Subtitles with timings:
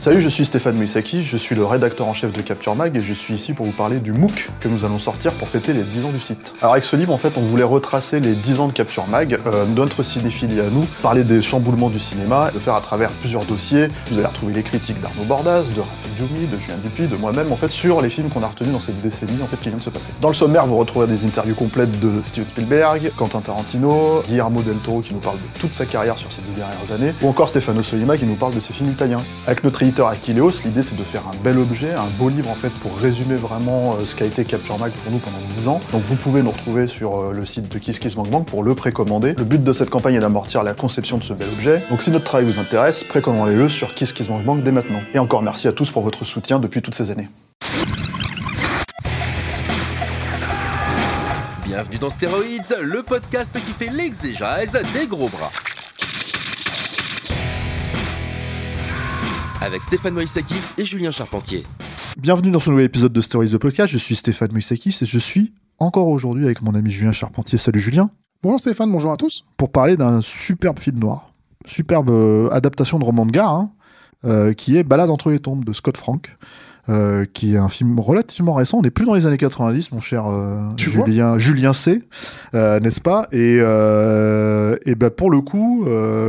[0.00, 3.02] Salut, je suis Stéphane Moïsaki, je suis le rédacteur en chef de Capture Mag et
[3.02, 5.82] je suis ici pour vous parler du MOOC que nous allons sortir pour fêter les
[5.82, 6.54] 10 ans du site.
[6.60, 9.40] Alors avec ce livre, en fait, on voulait retracer les 10 ans de Capture Mag,
[9.46, 13.44] euh, notre cinéphilie à nous, parler des chamboulements du cinéma, le faire à travers plusieurs
[13.44, 13.88] dossiers.
[14.06, 17.50] Vous allez retrouver les critiques d'Arnaud Bordas, de Rafik Djoumi, de Julien Dupuis, de moi-même,
[17.50, 19.78] en fait, sur les films qu'on a retenus dans cette décennie, en fait, qui vient
[19.78, 20.10] de se passer.
[20.20, 24.76] Dans le sommaire, vous retrouverez des interviews complètes de Steven Spielberg, Quentin Tarantino, Guillermo del
[24.76, 27.48] Toro qui nous parle de toute sa carrière sur ces dix dernières années, ou encore
[27.48, 29.20] Stefano Sollima qui nous parle de ses films italiens.
[29.48, 29.64] Avec
[30.64, 33.94] l'idée c'est de faire un bel objet, un beau livre en fait pour résumer vraiment
[33.94, 35.80] euh, ce qu'a été Capture Mag pour nous pendant 10 ans.
[35.92, 38.62] Donc vous pouvez nous retrouver sur euh, le site de Kiss Kiss Bang Bang pour
[38.62, 39.34] le précommander.
[39.38, 41.82] Le but de cette campagne est d'amortir la conception de ce bel objet.
[41.90, 45.00] Donc si notre travail vous intéresse, précommandez-le sur Kiss Kiss Bang Bang dès maintenant.
[45.14, 47.28] Et encore merci à tous pour votre soutien depuis toutes ces années.
[51.64, 55.50] Bienvenue dans Stéroïdes, le podcast qui fait l'exégèse des gros bras.
[59.68, 61.62] Avec Stéphane Moïsakis et Julien Charpentier.
[62.18, 65.18] Bienvenue dans ce nouvel épisode de Stories the Podcast, je suis Stéphane Moïsakis et je
[65.18, 67.58] suis encore aujourd'hui avec mon ami Julien Charpentier.
[67.58, 68.10] Salut Julien.
[68.42, 69.44] Bonjour Stéphane, bonjour à tous.
[69.58, 71.34] Pour parler d'un superbe film noir,
[71.66, 73.70] superbe euh, adaptation de roman de gare, hein,
[74.24, 76.34] euh, qui est Balade entre les tombes de Scott Frank.
[76.88, 78.78] Euh, qui est un film relativement récent.
[78.78, 82.02] On n'est plus dans les années 90, mon cher euh, Tu vois Julien, Julien C,
[82.54, 83.28] euh, n'est-ce pas?
[83.30, 85.86] Et, et ben pour le coup,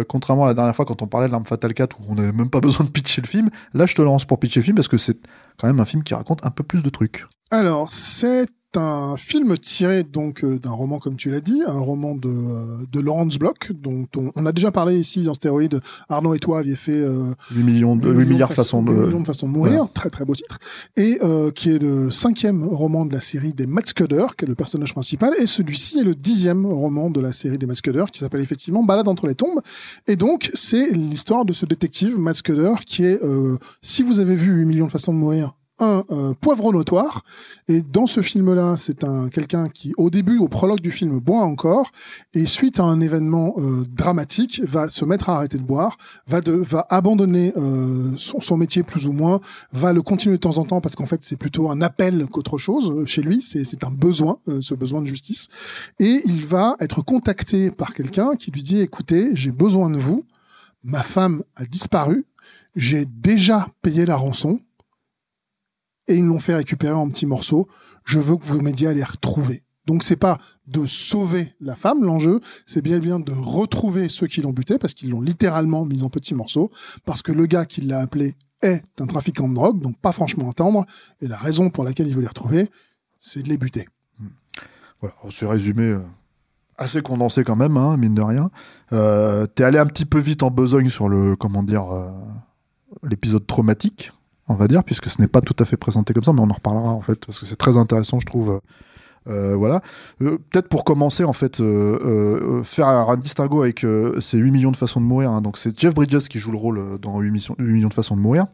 [0.09, 2.33] contrairement à la dernière fois quand on parlait de L'Arme Fatale 4 où on n'avait
[2.33, 4.75] même pas besoin de pitcher le film, là je te lance pour pitcher le film
[4.75, 5.17] parce que c'est
[5.57, 7.25] quand même un film qui raconte un peu plus de trucs.
[7.51, 12.15] Alors, c'est un film tiré donc euh, d'un roman, comme tu l'as dit, un roman
[12.15, 15.79] de, euh, de Lawrence Bloch, dont on, on a déjà parlé ici dans Stéroïde.
[16.07, 18.91] Arnaud et toi aviez fait euh, 8 millions de, 8 milliards de façons de...
[18.91, 20.59] 8 millions de façons de mourir, très très beau titre,
[20.97, 24.47] et euh, qui est le cinquième roman de la série des Matt Scudder, qui est
[24.47, 28.05] le personnage principal, et celui-ci est le dixième roman de la série des Matt Scudder,
[28.11, 29.61] qui s'appelle effectivement Balade entre les tombes,
[30.07, 34.35] et donc c'est l'histoire de ce détective Matt Scudder, qui est, euh, si vous avez
[34.35, 37.23] vu 8 millions de façons de mourir, un euh, poivre notoire.
[37.67, 41.41] Et dans ce film-là, c'est un quelqu'un qui, au début, au prologue du film, boit
[41.41, 41.91] encore,
[42.33, 45.97] et suite à un événement euh, dramatique, va se mettre à arrêter de boire,
[46.27, 49.39] va de, va abandonner euh, son, son métier plus ou moins,
[49.71, 52.57] va le continuer de temps en temps parce qu'en fait, c'est plutôt un appel qu'autre
[52.57, 53.41] chose euh, chez lui.
[53.41, 55.47] C'est c'est un besoin, euh, ce besoin de justice.
[55.99, 60.25] Et il va être contacté par quelqu'un qui lui dit "Écoutez, j'ai besoin de vous.
[60.83, 62.25] Ma femme a disparu.
[62.75, 64.59] J'ai déjà payé la rançon."
[66.09, 67.67] Et ils l'ont fait récupérer en petits morceaux.
[68.03, 69.63] Je veux que vous m'aidiez à les retrouver.
[69.85, 70.37] Donc c'est pas
[70.67, 74.93] de sauver la femme l'enjeu, c'est bien bien de retrouver ceux qui l'ont buté parce
[74.93, 76.69] qu'ils l'ont littéralement mis en petits morceaux
[77.05, 80.49] parce que le gars qui l'a appelé est un trafiquant de drogue, donc pas franchement
[80.49, 80.85] à.
[81.21, 82.69] Et la raison pour laquelle il veut les retrouver,
[83.17, 83.87] c'est de les buter.
[85.01, 86.01] Voilà, on résumé euh,
[86.77, 88.51] assez condensé quand même, hein, mine de rien.
[88.91, 92.09] Euh, T'es allé un petit peu vite en besogne sur le, comment dire, euh,
[93.03, 94.11] l'épisode traumatique,
[94.49, 96.49] on va dire, puisque ce n'est pas tout à fait présenté comme ça, mais on
[96.49, 98.59] en reparlera en fait, parce que c'est très intéressant, je trouve.
[99.27, 99.81] Euh, voilà.
[100.21, 101.99] Euh, Peut-être pour commencer, en fait, euh,
[102.59, 105.29] euh, faire un distinguo avec euh, ces 8 millions de façons de mourir.
[105.31, 105.41] hein.
[105.41, 107.93] Donc, c'est Jeff Bridges qui joue le rôle euh, dans 8, missions- 8 millions de
[107.93, 108.47] façons de mourir.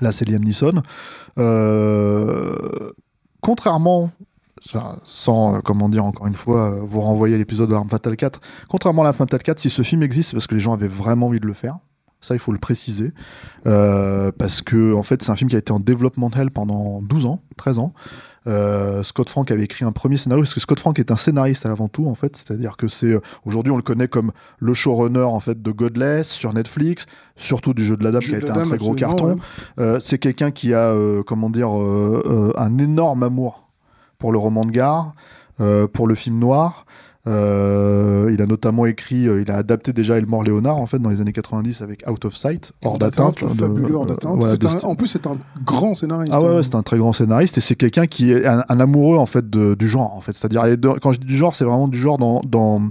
[0.00, 0.82] Là, c'est Liam Neeson.
[1.38, 2.90] Euh,
[3.40, 4.10] contrairement,
[5.04, 8.16] sans, euh, comment dire, encore une fois, euh, vous renvoyer à l'épisode de Arme Fatale
[8.16, 10.72] 4, contrairement à la Fatale 4, si ce film existe, c'est parce que les gens
[10.72, 11.78] avaient vraiment envie de le faire.
[12.22, 13.12] Ça, il faut le préciser.
[13.66, 17.02] Euh, parce que, en fait, c'est un film qui a été en développement hell pendant
[17.02, 17.92] 12 ans, 13 ans.
[18.46, 21.66] Euh, Scott Frank avait écrit un premier scénario, parce que Scott Frank est un scénariste
[21.66, 22.36] avant tout, en fait.
[22.36, 26.28] C'est-à-dire que c'est, euh, aujourd'hui, on le connaît comme le showrunner, en fait, de Godless
[26.28, 27.06] sur Netflix,
[27.36, 29.34] surtout du jeu de la dame, qui a été un très gros carton.
[29.34, 29.40] ouais.
[29.78, 33.68] Euh, c'est quelqu'un qui a, euh, comment dire, un énorme amour
[34.18, 35.14] pour le roman de gare,
[35.92, 36.86] pour le film noir.
[37.28, 41.08] Euh, il a notamment écrit, euh, il a adapté déjà Elmore Léonard en fait dans
[41.10, 43.42] les années 90 avec Out of Sight, hors d'atteinte.
[43.44, 44.36] de- fabuleux hors euh, d'atteinte.
[44.40, 46.34] voilà, en plus, c'est un grand scénariste.
[46.36, 46.56] ah ouais, hein.
[46.56, 49.26] ouais, c'est un très grand scénariste et c'est quelqu'un qui est un, un amoureux en
[49.26, 50.32] fait de- du genre en fait.
[50.32, 50.64] C'est-à-dire
[51.00, 52.82] quand je dis du genre, c'est vraiment du genre dans, dans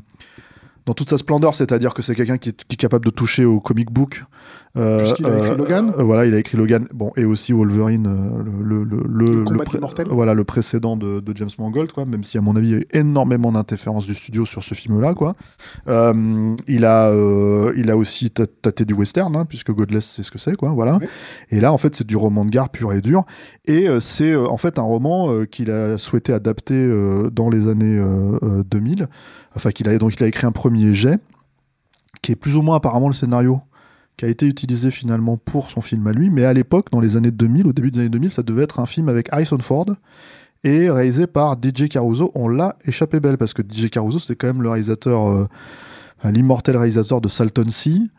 [0.88, 3.92] dans toute sa splendeur, c'est-à-dire que c'est quelqu'un qui est capable de toucher au comic
[3.92, 4.24] book.
[4.78, 5.94] Euh, Puisqu'il a écrit Logan.
[5.98, 6.88] euh, voilà, il a écrit Logan.
[6.94, 9.80] Bon, et aussi Wolverine, euh, le, le, le, Le pré-.
[10.10, 12.06] Voilà, le précédent de, de James Mangold, quoi.
[12.06, 14.74] Même si, à mon avis, il y a eu énormément d'interférences du studio sur ce
[14.74, 15.36] film-là, quoi.
[15.90, 20.32] Euh, il, a, euh, il a aussi tâté du western, hein, puisque Godless, c'est ce
[20.32, 20.70] que c'est, quoi.
[20.70, 20.96] Voilà.
[20.98, 21.10] Ouais.
[21.50, 23.26] Et là, en fait, c'est du roman de gare pur et dur.
[23.66, 27.50] Et euh, c'est euh, en fait un roman euh, qu'il a souhaité adapter euh, dans
[27.50, 29.10] les années euh, euh, 2000.
[29.56, 31.20] Enfin, qu'il a, donc il a écrit un premier jet,
[32.22, 33.60] qui est plus ou moins apparemment le scénario
[34.22, 36.30] qui a été utilisé finalement pour son film à lui.
[36.30, 38.80] Mais à l'époque, dans les années 2000, au début des années 2000, ça devait être
[38.80, 39.88] un film avec Harrison Ford
[40.64, 42.32] et réalisé par DJ Caruso.
[42.36, 45.48] On l'a échappé belle parce que DJ Caruso, c'est quand même le réalisateur, euh,
[46.24, 48.12] l'immortel réalisateur de Salton Sea.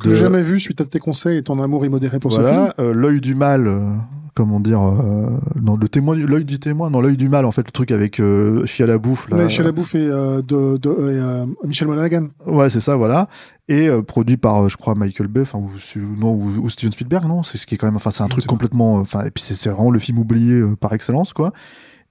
[0.00, 2.72] Que j'ai jamais vu suite à tes conseils et ton amour immodéré pour ce film.
[2.80, 3.92] Euh, l'œil du mal, euh,
[4.38, 5.30] comment dire, euh,
[5.60, 8.20] non, le témoin, l'œil du témoin, non, l'œil du mal, en fait, le truc avec
[8.20, 9.28] euh, Chia la bouffe.
[9.28, 9.48] là.
[9.48, 12.28] Chez la bouffe et, euh, de, de- et, euh, Michel Monaghan.
[12.46, 13.26] Ouais, c'est ça, voilà.
[13.68, 15.70] Et produit par, je crois, Michael Bay, enfin, ou,
[16.18, 18.28] non, ou, ou Steven Spielberg, non, c'est ce qui est quand même, enfin, c'est un
[18.28, 21.52] truc complètement, enfin, et puis c'est vraiment le film oublié par excellence, quoi.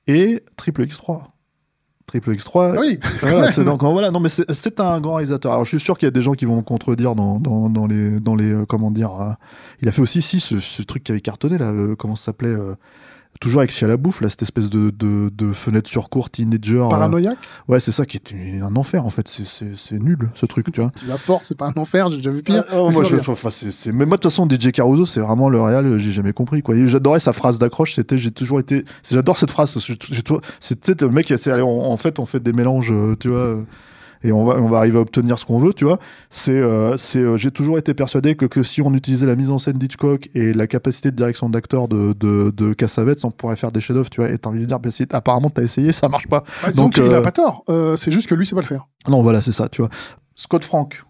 [0.05, 1.21] Et Triple X3.
[2.07, 2.73] Triple X3.
[2.75, 5.51] Ah oui, Voilà, donc, voilà, non, mais c'est- c'est un grand réalisateur.
[5.51, 7.69] Alors, je suis sûr qu'il y a des gens qui vont me contredire dans, dans,
[7.69, 9.11] dans les, dans les, euh, comment dire.
[9.21, 9.31] euh,
[9.81, 12.25] il a fait aussi, si, ce, ce truc qui avait cartonné, là, euh, comment ça
[12.25, 12.75] s'appelait euh,
[13.39, 16.77] Toujours avec Chia la bouffe, là, cette espèce de, de, de fenêtre sur court teenager.
[16.77, 17.37] euh, paranoïaque.
[17.67, 19.27] ouais, c'est ça qui est un enfer, en fait.
[19.27, 20.91] C'est- C'est c'est nul, ce truc, tu vois.
[20.95, 22.63] Tu vas fort, c'est pas un enfer, j'ai déjà vu pire.
[22.67, 23.15] Ah, oh, mais moi, je,
[23.51, 26.33] c'est- c'est- mais moi, de toute façon, DJ Caruso, c'est vraiment le euh, j'ai jamais
[26.33, 26.61] compris.
[26.61, 26.75] quoi.
[26.87, 28.85] J'adorais sa phrase d'accroche, c'était j'ai toujours été.
[29.09, 29.71] J'adore cette phrase.
[30.59, 33.57] C'est le mec, c'est, allez, on- en fait, on fait des mélanges, euh, tu vois.
[34.23, 35.99] Euh, Et on va, on va arriver à obtenir ce qu'on veut, tu vois.
[36.29, 39.51] C'est, euh, c'est, euh, j'ai toujours été persuadé que, que si on utilisait la mise
[39.51, 43.55] en scène d'Hitchcock et la capacité de direction d'acteur de, de, de Cassavetes, on pourrait
[43.55, 44.29] faire des chefs-d'œuvre, tu vois.
[44.29, 46.43] Et t'as envie de dire, bah, si- apparemment, t'as essayé, ça marche pas.
[46.63, 47.63] Bah, donc, euh, a pas tort.
[47.69, 48.87] Euh, c'est juste que lui, sait pas le faire.
[49.07, 49.89] Non, voilà, c'est ça, tu vois.
[50.35, 51.03] Scott Frank,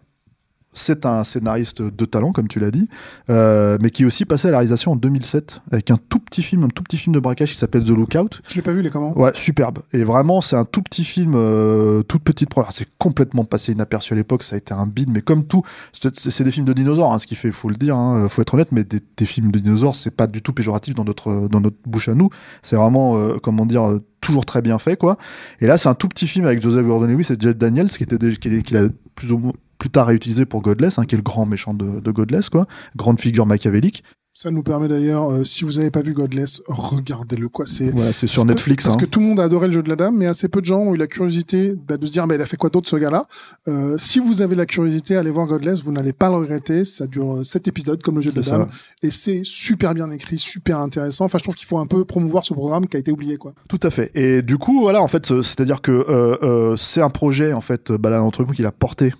[0.77, 2.87] c'est un scénariste de talent, comme tu l'as dit,
[3.29, 6.41] euh, mais qui est aussi passé à la réalisation en 2007 avec un tout petit
[6.41, 8.41] film, un tout petit film de braquage qui s'appelle The Lookout.
[8.49, 9.17] Je l'ai pas vu, les comment?
[9.17, 9.79] Ouais, superbe.
[9.93, 12.71] Et vraiment, c'est un tout petit film, euh, toute petite première.
[12.71, 14.43] C'est complètement passé inaperçu à l'époque.
[14.43, 15.63] Ça a été un bide, mais comme tout,
[15.93, 18.53] c'est des films de dinosaures, hein, ce qui fait, faut le dire, hein, faut être
[18.53, 21.59] honnête, mais des, des films de dinosaures, c'est pas du tout péjoratif dans notre dans
[21.61, 22.29] notre bouche à nous.
[22.61, 25.17] C'est vraiment, euh, comment dire, euh, toujours très bien fait, quoi.
[25.61, 28.17] Et là, c'est un tout petit film avec Joseph Gordon-Lewis et Jed Daniels, qui était
[28.17, 31.17] déjà- qui qu'il a plus ou moins plus tard réutilisé pour Godless, hein, qui est
[31.17, 32.65] le grand méchant de, de Godless, quoi.
[32.95, 34.03] Grande figure machiavélique.
[34.33, 37.49] Ça nous permet d'ailleurs, euh, si vous n'avez pas vu Godless, regardez-le.
[37.49, 37.65] quoi.
[37.65, 38.83] C'est Voilà, c'est sur Netflix.
[38.83, 38.99] Parce hein.
[38.99, 40.65] que tout le monde a adoré le jeu de la dame, mais assez peu de
[40.67, 42.87] gens ont eu la curiosité bah, de se dire, mais il a fait quoi d'autre
[42.87, 43.23] ce gars-là
[43.67, 46.83] Euh, Si vous avez la curiosité, allez voir Godless, vous n'allez pas le regretter.
[46.85, 48.57] Ça dure 7 épisodes comme le jeu de la ça.
[48.59, 48.67] dame,
[49.01, 51.25] et c'est super bien écrit, super intéressant.
[51.25, 53.37] Enfin, je trouve qu'il faut un peu promouvoir ce programme qui a été oublié.
[53.37, 53.53] quoi.
[53.69, 54.11] Tout à fait.
[54.13, 57.61] Et du coup, voilà, en fait, euh, c'est-à-dire que euh, euh, c'est un projet, en
[57.61, 59.13] fait, euh, entre nous qu'il a porté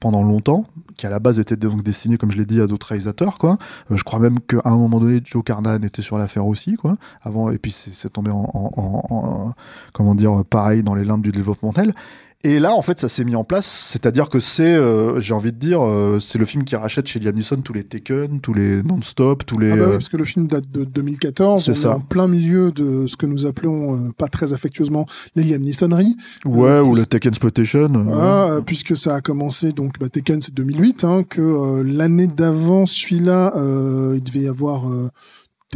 [0.00, 0.66] pendant longtemps,
[0.96, 3.58] qui à la base était donc destiné, comme je l'ai dit, à d'autres réalisateurs, quoi.
[3.90, 6.96] Euh, je crois même qu'à un moment donné, Joe Carnahan était sur l'affaire aussi, quoi.
[7.22, 9.54] Avant, et puis c'est tombé en, en- en- en-
[9.92, 11.94] comment dire, pareil dans les limbes du développemental.
[12.44, 15.52] Et là, en fait, ça s'est mis en place, c'est-à-dire que c'est, euh, j'ai envie
[15.52, 18.52] de dire, euh, c'est le film qui rachète chez Liam Neeson tous les Taken, tous
[18.54, 19.72] les Non-Stop, tous les.
[19.72, 21.96] Ah bah oui, euh, parce que le film date de 2014, C'est ça.
[21.96, 26.16] en plein milieu de ce que nous appelons, euh, pas très affectueusement, les Liam Neesonneries.
[26.44, 27.80] ouais, euh, ou le Taken Exploitation.
[27.94, 32.28] euh, Voilà, euh, puisque ça a commencé, donc bah, Tekken c'est 2008, hein, que l'année
[32.28, 35.10] d'avant, celui-là, euh, il devait y avoir euh,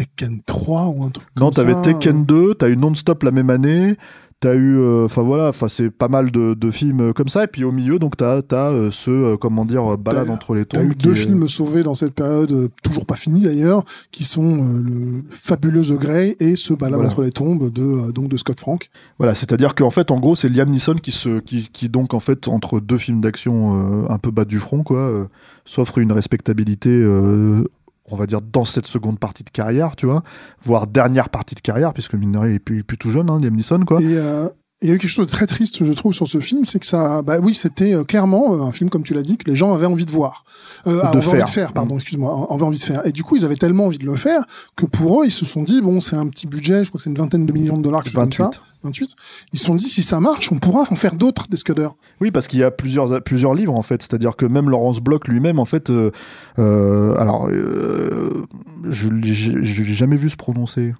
[0.04, 1.82] Tekken 3 ou un truc Non, comme t'avais ça.
[1.82, 3.96] Tekken 2, t'as eu Non-Stop la même année,
[4.40, 7.44] t'as eu, euh, enfin voilà, enfin c'est pas mal de, de films euh, comme ça,
[7.44, 10.32] et puis au milieu, donc t'as as, euh, ce, euh, comment dire, euh, balade T'as-
[10.32, 10.92] entre les T'as tombes.
[10.92, 14.24] eu qui deux est- films sauvés dans cette période, euh, toujours pas finis d'ailleurs, qui
[14.24, 17.10] sont euh, le fabuleux The Grey et ce balade Voilà.
[17.10, 18.88] entre les tombes de, euh, donc de Scott Frank.
[19.18, 22.20] Voilà, c'est-à-dire qu'en fait, en gros, c'est Liam Neeson qui se, qui, qui donc en
[22.20, 25.24] fait entre deux films d'action euh, un peu bas du front, quoi, euh,
[25.66, 26.88] s'offre une respectabilité.
[26.90, 27.64] euh,
[28.10, 30.22] on va dire dans cette seconde partie de carrière, tu vois,
[30.62, 34.00] voire dernière partie de carrière, puisque mine est plus, tout jeune, hein, Liam quoi.
[34.02, 34.48] Euh,
[34.82, 36.78] il y a eu quelque chose de très triste, je trouve, sur ce film, c'est
[36.78, 39.44] que ça, bah oui, c'était euh, clairement euh, un film, comme tu l'as dit, que
[39.50, 40.44] les gens avaient envie de voir.
[40.86, 41.44] Euh, ah, De avaient envie faire.
[41.44, 43.06] de faire, pardon, excuse-moi, en- avaient envie de faire.
[43.06, 44.42] Et du coup, ils avaient tellement envie de le faire
[44.76, 47.02] que pour eux, ils se sont dit, bon, c'est un petit budget, je crois que
[47.04, 48.36] c'est une vingtaine de millions de dollars, comme 28.
[48.36, 48.50] ça,
[48.84, 49.14] 28.
[49.52, 51.88] Ils se sont dit, si ça marche, on pourra en faire d'autres des Scudder.
[52.22, 54.00] Oui, parce qu'il y a plusieurs, plusieurs livres en fait.
[54.00, 56.10] C'est-à-dire que même Laurence Bloch lui-même, en fait, euh,
[56.58, 60.94] euh, alors, je l'ai je l'ai jamais vu se prononcer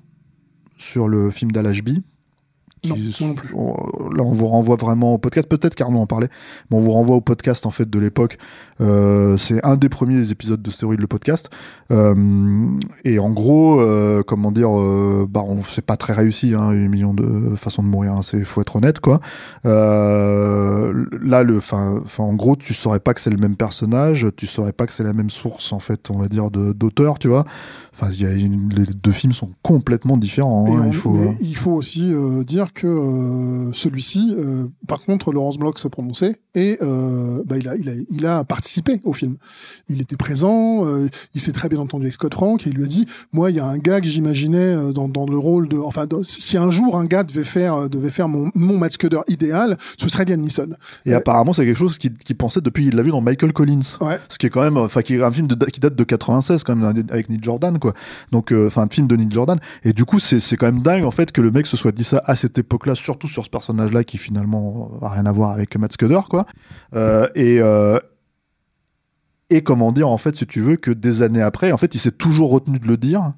[0.77, 2.03] sur le film d'Al Ashby,
[2.89, 3.55] Non, qui- non plus.
[3.55, 3.75] on-
[4.15, 5.47] là, on vous renvoie vraiment au podcast.
[5.49, 6.29] Peut-être qu'Arnaud en parlait,
[6.71, 8.39] mais on vous renvoie au podcast en fait de l'époque.
[8.81, 11.51] Euh, c'est un des premiers épisodes de Stéroïde, le podcast.
[11.91, 12.15] Euh,
[13.05, 14.71] et en gros, euh, comment dire,
[15.29, 18.13] bah, on c'est pas très réussi, hein, 8 millions de façons de mourir.
[18.15, 19.21] Hein, c'est faut être honnête, quoi.
[19.65, 24.73] Là, le, enfin, en gros, tu saurais pas que c'est le même personnage, tu saurais
[24.73, 27.45] pas que c'est la même source, en fait, on va dire, de- d'auteur, tu vois.
[27.93, 30.67] Enfin, il y a une- les deux films sont complètement différents.
[30.67, 31.11] Hein, on- il faut.
[31.11, 35.89] mais il faut aussi euh, dire que euh, celui-ci, euh, par contre, Laurence Bloch s'est
[35.91, 39.37] prononcé et euh, bah, il, a, il, a, il a participé au film.
[39.89, 40.85] Il était présent,
[41.35, 43.57] il s'est très bien entendu avec Scott Frank et il lui a dit Moi, il
[43.57, 45.77] y a un gars que j'imaginais dans, dans le rôle de.
[45.79, 49.21] Enfin, dans- si un jour un gars devait faire, devait faire mon, mon Matt Scudder
[49.29, 50.71] idéal, ce serait Liam Neeson.
[51.07, 53.81] Et apparemment, c'est quelque chose qu'il pensait depuis qu'il l'a vu dans Michael Collins.
[54.01, 54.19] Ouais.
[54.29, 56.65] Ce qui est quand même, enfin, qui est un film de- qui date de 96
[56.65, 57.95] quand même avec Neil Jordan, quoi.
[58.33, 59.59] Donc, enfin, un film de Neil Jordan.
[59.85, 61.93] Et du coup, c'est c'est quand même dingue en fait que le mec se soit
[61.93, 65.51] dit ça à cette époque-là, surtout sur ce personnage-là qui finalement a rien à voir
[65.51, 66.47] avec Matt Scudder, quoi.
[66.95, 67.99] Euh, et euh,
[69.51, 71.99] et comment dire en fait, si tu veux, que des années après, en fait, il
[71.99, 73.33] s'est toujours retenu de le dire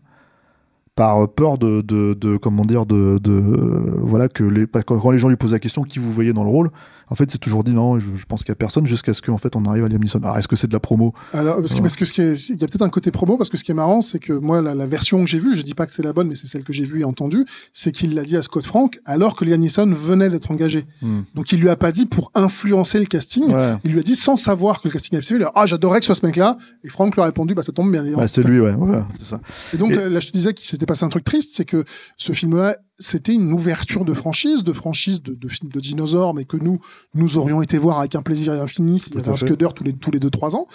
[0.94, 5.16] par peur de, de, de- comment dire de, de euh, voilà que les quand les
[5.18, 6.70] gens lui posent la question qui vous voyez dans le rôle
[7.12, 9.20] en fait c'est toujours dit non je, je pense qu'il y a personne jusqu'à ce
[9.22, 10.18] qu'en fait on arrive à Liam Neeson.
[10.22, 11.12] Alors est-ce que c'est de la promo?
[11.32, 13.36] Alors, parce que, parce que ce qui est- il y a peut-être un côté promo,
[13.36, 15.54] parce que ce qui est marrant, c'est que moi, la, la version que j'ai vue,
[15.54, 17.44] je dis pas que c'est la bonne, mais c'est celle que j'ai vue et entendue,
[17.72, 20.86] c'est qu'il l'a dit à Scott Frank alors que Liam Neeson venait d'être engagé.
[21.34, 23.74] Donc il lui a pas dit pour influencer le casting, ouais.
[23.84, 25.66] il lui a dit sans savoir que le casting avait fait, il a dit, ah
[25.66, 28.04] j'adorerais que ce soit ce mec-là, et Frank lui a répondu, bah ça tombe bien.
[28.16, 29.40] Bah, c'est lui ouais voilà c'est ça.
[29.74, 31.64] Et donc Et- euh, là, je te disais qu'il s'était passé un truc triste, c'est
[31.64, 31.84] que
[32.16, 36.44] ce film-là, c'était une ouverture de franchise, de franchise de, de films de dinosaures, mais
[36.44, 36.78] que nous,
[37.14, 39.36] nous aurions été voir avec un plaisir infini s'il y avait un.
[39.36, 40.66] Scudder tous les tous les deux trois ans.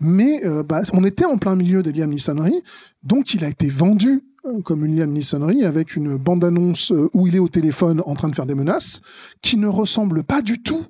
[0.00, 2.62] Mais euh, bah, on était en plein milieu des Liam Neesonneries,
[3.02, 7.26] donc il a été vendu euh, comme une Liam Neesonnerie avec une bande-annonce euh, où
[7.26, 9.00] il est au téléphone en train de faire des menaces,
[9.42, 10.84] qui ne ressemble pas du tout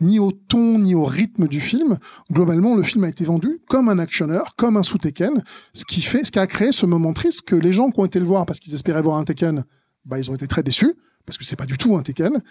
[0.00, 1.98] ni au ton, ni au rythme du film.
[2.30, 6.02] Globalement, le film a été vendu comme un actionneur, comme un sous Tekken, ce qui
[6.02, 8.26] fait, ce qui a créé ce moment triste que les gens qui ont été le
[8.26, 9.64] voir parce qu'ils espéraient voir un Tekken,
[10.04, 10.94] bah, ils ont été très déçus,
[11.26, 12.42] parce que c'est pas du tout un Tekken.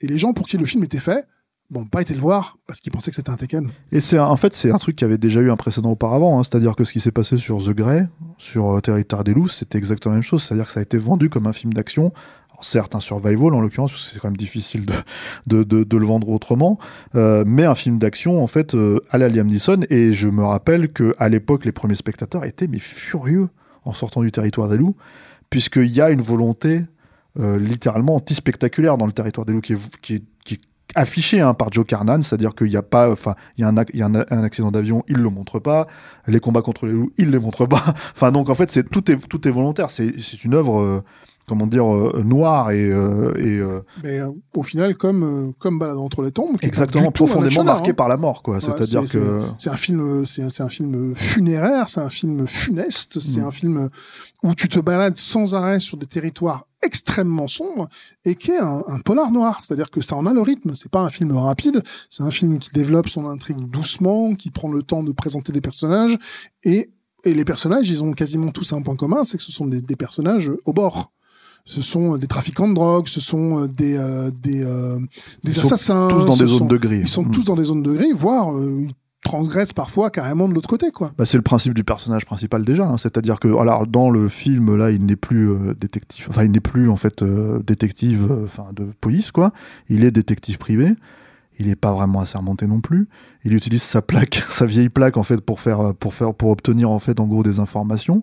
[0.00, 1.26] Et les gens pour qui le film était fait,
[1.70, 3.70] bon, pas été le voir parce qu'ils pensaient que c'était un Tekken.
[3.92, 6.42] et c'est en fait c'est un truc qui avait déjà eu un précédent auparavant hein.
[6.42, 9.78] c'est-à-dire que ce qui s'est passé sur The Grey sur euh, Territoire des loups c'était
[9.78, 12.12] exactement la même chose c'est-à-dire que ça a été vendu comme un film d'action
[12.60, 14.92] certes un survival en l'occurrence parce que c'est quand même difficile de,
[15.46, 16.78] de, de, de le vendre autrement
[17.14, 20.44] euh, mais un film d'action en fait euh, à la Liam Neeson et je me
[20.44, 23.48] rappelle que à l'époque les premiers spectateurs étaient mais furieux
[23.84, 24.96] en sortant du territoire des loups
[25.48, 26.82] puisqu'il y a une volonté
[27.40, 29.72] euh, littéralement anti-spectaculaire dans le territoire des loups qui
[30.14, 30.22] est,
[30.96, 34.42] affichée hein, par Joe Carnan, c'est-à-dire qu'il n'y a pas, enfin, il y a, un,
[34.42, 35.86] accident d'avion, il le montre pas,
[36.26, 39.08] les combats contre les loups, il les montre pas, enfin donc en fait c'est tout
[39.08, 41.04] est tout est volontaire, c'est c'est une œuvre euh,
[41.50, 44.20] comment dire euh, noire et, euh, et euh, Mais
[44.56, 47.94] au final, comme, comme Balade entre les tombes, qui exactement profondément marqué hein.
[47.94, 51.14] par la mort quoi, Ouais, c'est-à-dire c'est- que C'est un film, c'est un, un film
[51.16, 53.44] funéraire, c'est un film funeste, c'est Mm.
[53.44, 53.88] un film
[54.42, 57.88] où tu te balades sans arrêt sur des territoires extrêmement sombres
[58.24, 59.60] et qui est un, un polar noir.
[59.62, 60.74] C'est-à-dire que ça en a le rythme.
[60.76, 64.72] C'est pas un film rapide, c'est un film qui développe son intrigue doucement, qui prend
[64.72, 66.16] le temps de présenter des personnages
[66.64, 66.88] et,
[67.24, 69.82] et les personnages, ils ont quasiment tous un point commun, c'est que ce sont des,
[69.82, 71.12] des personnages au bord.
[71.64, 74.66] Ce sont euh, des trafiquants de drogue, ce sont euh, des, euh, des, des
[75.44, 76.08] Ils sont assassins.
[76.08, 77.00] tous dans des sont- zones de gris.
[77.02, 77.30] ils sont Mm.
[77.30, 81.12] tous dans des zones de gris, voire ils transgressent parfois carrément de l'autre côté, quoi.
[81.18, 82.96] Bah, c'est le principe du personnage principal déjà, hein.
[82.96, 86.60] c'est-à-dire que alors dans le film là, il n'est plus euh, détective, enfin il n'est
[86.60, 89.52] plus en fait euh, détective, euh, enfin de police quoi.
[89.90, 90.94] Il est détective privé.
[91.60, 93.06] Il n'est pas vraiment assermenté non plus.
[93.44, 96.90] Il utilise sa plaque, sa vieille plaque en fait pour faire, pour faire, pour obtenir
[96.90, 98.22] en fait en gros des informations.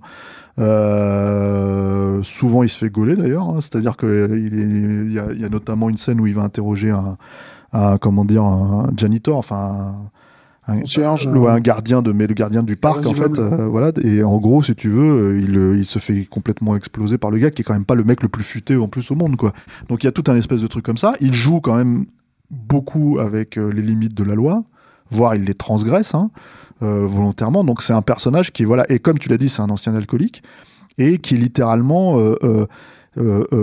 [0.60, 3.58] Euh, souvent il se fait gauler d'ailleurs, hein.
[3.62, 6.42] c'est-à-dire que euh, il, y, a, il y a notamment une scène où il va
[6.44, 7.18] interroger un,
[7.74, 9.96] un comment dire un janitor, enfin
[10.68, 13.92] un, Concierge, le- un- gardien de mais le gardien du parc en fait euh, voilà
[14.04, 17.32] et en gros si tu veux euh, il, euh, il se fait complètement exploser par
[17.32, 19.16] le gars qui est quand même pas le mec le plus futé en plus au
[19.16, 19.54] monde quoi
[19.88, 22.06] donc il y a tout un espèce de truc comme ça il joue quand même
[22.52, 24.64] beaucoup avec euh, les limites de la loi
[25.10, 26.32] voire il les transgresse hein,
[26.82, 27.64] euh, volontairement.
[27.64, 30.44] Donc c'est un personnage qui voilà et comme tu l'as dit c'est un ancien alcoolique
[30.98, 32.68] et qui littéralement euh,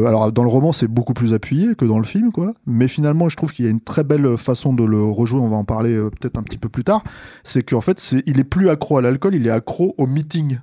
[0.06, 2.54] alors dans le roman c'est beaucoup plus appuyé que dans le film quoi.
[2.66, 5.40] Mais finalement je trouve qu'il y a une très belle façon de le rejouer.
[5.40, 7.04] On va en parler peut-être un petit peu plus tard.
[7.44, 10.58] C'est qu'en fait il est plus accro à l'alcool il est accro au meeting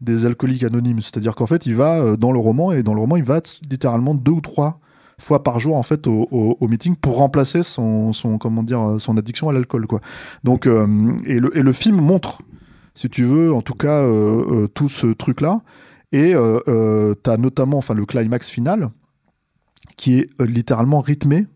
[0.00, 1.00] des alcooliques anonymes.
[1.00, 3.40] C'est-à-dire qu'en fait il va dans le roman et dans le roman il va
[3.70, 4.80] littéralement deux ou trois
[5.20, 8.96] fois par jour en fait au, au- au meeting pour remplacer son, son comment dire
[8.98, 10.00] son addiction à l'alcool quoi.
[10.44, 10.86] Donc euh,
[11.26, 12.40] et, le, et le film montre
[12.94, 15.60] si tu veux en tout cas euh, euh, tout ce truc là
[16.12, 18.90] et euh, t'as notamment enfin le climax final
[19.96, 21.46] qui est littéralement rythmé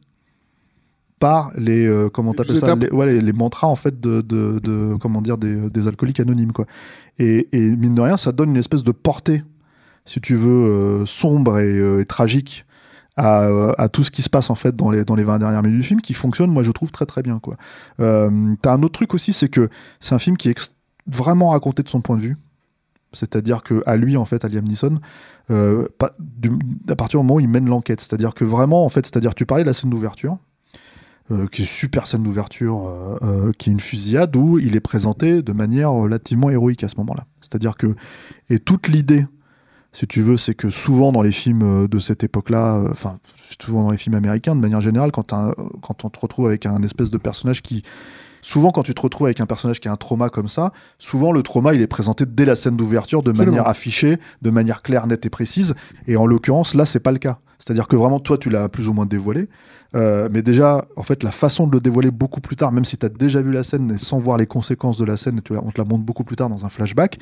[1.19, 2.83] par les euh, comment Les t'appelles ça étapes.
[2.83, 6.19] les, ouais, les, les mantras en fait de, de, de- comment dire des, des alcooliques
[6.21, 6.67] anonymes quoi.
[7.19, 9.43] Et, et mine de rien ça donne une espèce de portée
[10.05, 12.67] si tu veux euh, sombre et, euh, et tragique
[13.17, 15.81] à, tout ce qui se passe en fait dans les dans les 20 dernières minutes
[15.81, 17.57] du film qui fonctionne moi je trouve très très bien quoi.
[18.01, 19.69] Euh, t'as un autre truc aussi c'est que
[20.01, 20.75] c'est un film qui est
[21.07, 22.37] vraiment raconté de son point de vue.
[23.13, 24.99] C'est-à-dire que à lui en fait à Liam Neeson
[25.51, 25.87] euh,
[26.89, 28.01] à partir du moment où il mène l'enquête.
[28.01, 30.39] C'est-à-dire que vraiment en fait c'est-à-dire tu parlais de la scène d'ouverture
[31.31, 33.19] euh, qui est super scène d'ouverture,
[33.59, 37.27] qui est une fusillade où il est présenté de manière relativement héroïque à ce moment-là.
[37.43, 37.95] C'est-à-dire que,
[38.49, 39.27] et toute l'idée,
[39.93, 43.19] si tu veux, c'est que souvent dans les films euh, de cette époque-là, euh, enfin,
[43.61, 45.35] souvent dans les films américains, de manière générale, quand,
[45.83, 47.83] quand on te retrouve avec un espèce de personnage qui.
[48.45, 51.31] Souvent, quand tu te retrouves avec un personnage qui a un trauma comme ça, souvent
[51.31, 53.53] le trauma, il est présenté dès la scène d'ouverture, de Absolument.
[53.53, 55.77] manière affichée, de manière claire, nette et précise.
[56.09, 57.39] Et en l'occurrence, là, c'est pas le cas.
[57.61, 59.49] C'est-à-dire que vraiment, toi, tu l'as plus ou moins dévoilé.
[59.95, 62.97] Euh, mais déjà, en fait, la façon de le dévoiler beaucoup plus tard, même si
[62.97, 65.71] tu as déjà vu la scène sans voir les conséquences de la scène, tu on
[65.71, 67.21] te la montre beaucoup plus tard dans un flashback,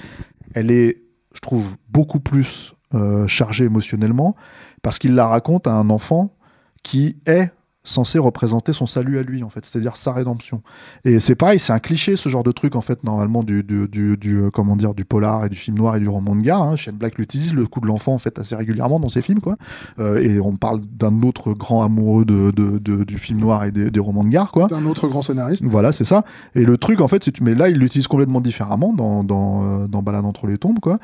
[0.54, 1.02] elle est,
[1.34, 4.34] je trouve, beaucoup plus euh, chargée émotionnellement
[4.82, 6.34] parce qu'il la raconte à un enfant
[6.82, 7.50] qui est
[7.82, 10.60] censé représenter son salut à lui en fait c'est-à-dire sa rédemption
[11.04, 13.88] et c'est pareil c'est un cliché ce genre de truc en fait normalement du, du,
[13.88, 16.42] du, du, euh, comment dire du polar et du film noir et du roman de
[16.42, 16.76] gare hein.
[16.76, 19.56] Shane Black l'utilise le coup de l'enfant en fait assez régulièrement dans ses films quoi
[19.98, 23.70] euh, et on parle d'un autre grand amoureux de, de- de- du film noir et
[23.70, 24.68] des, des romans de gare, quoi.
[24.72, 25.64] Un autre grand scénariste.
[25.64, 26.24] Voilà, c'est ça.
[26.54, 29.86] Et le truc, en fait, c'est mais là, il l'utilise complètement différemment dans, dans, euh,
[29.88, 30.98] dans Balade entre les tombes, quoi.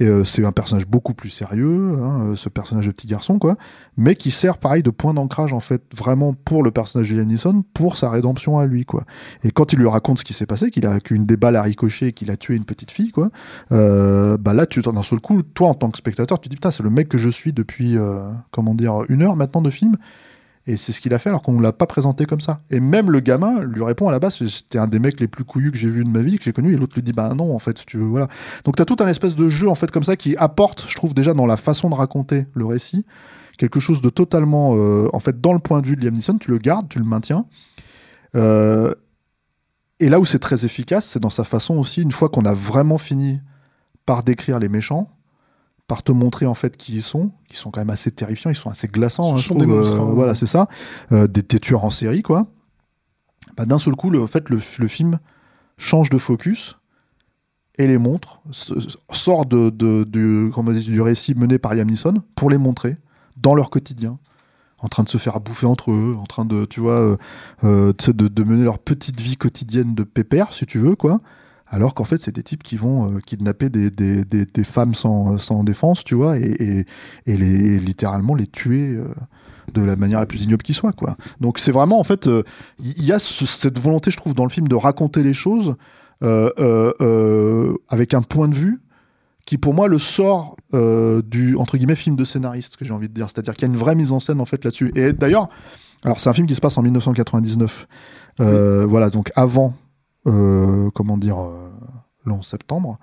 [0.00, 3.38] Et euh, c'est un personnage beaucoup plus sérieux, hein, euh, ce personnage de petit garçon,
[3.38, 3.56] quoi,
[3.96, 7.62] mais qui sert pareil de point d'ancrage, en fait, vraiment pour le personnage de Liam
[7.74, 9.04] pour sa rédemption à lui, quoi.
[9.44, 11.62] Et quand il lui raconte ce qui s'est passé, qu'il a qu'une des balles a
[11.62, 13.30] ricoché et qu'il a tué une petite fille, quoi,
[13.72, 16.56] euh, bah là, tu d'un seul coup, toi, en tant que spectateur, tu te dis,
[16.56, 19.70] putain, c'est le mec que je suis depuis, euh, comment dire, une heure maintenant de
[19.70, 19.96] film.
[20.70, 22.60] Et c'est ce qu'il a fait alors qu'on ne l'a pas présenté comme ça.
[22.70, 25.42] Et même le gamin lui répond à la base, c'était un des mecs les plus
[25.42, 27.34] couillus que j'ai vu de ma vie, que j'ai connu, et l'autre lui dit, bah
[27.34, 28.28] non, en fait, tu veux, voilà.
[28.64, 30.94] Donc tu as tout un espèce de jeu, en fait, comme ça, qui apporte, je
[30.94, 33.04] trouve, déjà dans la façon de raconter le récit,
[33.58, 36.38] quelque chose de totalement, euh, en fait, dans le point de vue de Liam Neeson,
[36.38, 37.46] tu le gardes, tu le maintiens.
[38.36, 38.94] Euh,
[39.98, 42.54] et là où c'est très efficace, c'est dans sa façon aussi, une fois qu'on a
[42.54, 43.40] vraiment fini
[44.06, 45.10] par décrire les méchants,
[45.90, 48.54] par te montrer en fait qui ils sont, qui sont quand même assez terrifiants, ils
[48.54, 49.24] sont assez glaçants.
[49.24, 50.12] Ce hein, sont des monstres, euh, hein.
[50.14, 50.68] voilà, c'est ça.
[51.10, 52.46] Euh, des, des tueurs en série, quoi.
[53.56, 55.18] Bah, D'un seul coup, le, en fait, le, le film
[55.78, 56.78] change de focus
[57.76, 58.40] et les montre,
[59.10, 62.96] sort de, de- du, récit mené par Liam Neeson pour les montrer
[63.36, 64.20] dans leur quotidien,
[64.78, 67.18] en train de se faire bouffer entre eux, en train de, tu vois,
[67.64, 71.20] euh, de mener leur petite vie quotidienne de pépère, si tu veux, quoi.
[71.72, 74.94] Alors qu'en fait, c'est des types qui vont euh, kidnapper des, des, des- des femmes
[74.94, 76.86] sans, sans défense, tu vois, et, et,
[77.26, 79.04] et les, littéralement les tuer euh,
[79.72, 81.16] de la manière la plus ignoble qui soit, quoi.
[81.40, 82.42] Donc c'est vraiment, en fait, euh,
[82.80, 85.76] il y a ce- cette volonté, je trouve, dans le film de raconter les choses
[87.88, 88.80] avec un point de vue
[89.46, 93.14] qui, pour moi, le sort du, entre guillemets, film de scénariste, que j'ai envie de
[93.14, 93.28] dire.
[93.30, 94.92] C'est-à-dire qu'il y a une vraie mise en scène, en fait, là-dessus.
[94.94, 95.48] Et d'ailleurs,
[96.04, 97.86] alors c'est un film qui se passe en 1999.
[98.40, 99.74] Euh, Voilà, donc avant,
[100.24, 101.68] comment dire, euh,
[102.24, 102.98] le 11 septembre.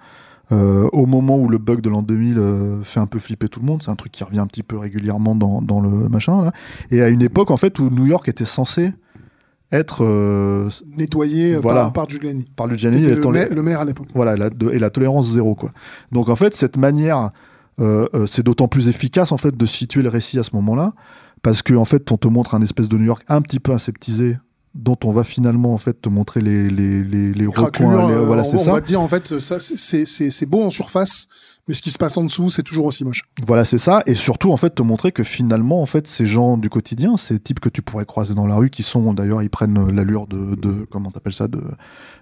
[0.54, 3.60] Euh, au moment où le bug de l'an 2000 euh, fait un peu flipper tout
[3.60, 6.42] le monde, c'est un truc qui revient un petit peu régulièrement dans, dans le machin
[6.42, 6.52] là,
[6.90, 8.94] et à une époque en fait où New York était censé
[9.74, 11.82] être euh, Nettoyé euh, Voilà.
[11.84, 12.46] par, par Giuliani.
[12.56, 14.08] par étant le, les- ma- le maire à l'époque.
[14.16, 15.72] voilà, la, de- et la tolérance zéro, quoi.
[16.14, 17.32] Donc, en fait, cette manière,
[17.82, 20.94] euh, euh, c'est d'autant plus efficace, en fait, de situer le récit à ce moment-là,
[21.44, 23.74] parce que, en fait, on te montre un espèce de New York un petit peu
[23.74, 24.38] aseptisé,
[24.78, 28.26] dont on va finalement, en fait, te montrer les, les, les, les recoins, les- euh,
[28.26, 28.72] voilà, on, c'est on ça.
[28.74, 31.28] va te dire en fait, ça, c'est- c'est beau en surface,
[31.68, 33.24] mais ce qui se passe en dessous, c'est toujours aussi moche.
[33.46, 34.04] Voilà, c'est ça.
[34.06, 37.40] Et surtout, en fait, te montrer que finalement, en fait, ces gens du quotidien, ces
[37.40, 40.28] types que tu pourrais croiser dans la rue, qui sont, d'ailleurs, ils prennent euh, l'allure
[40.28, 41.60] de, de comment t'appelles ça, de